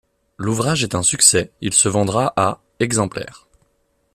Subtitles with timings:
[0.39, 3.47] L'ouvrage est un succès, il se vendra à exemplaires.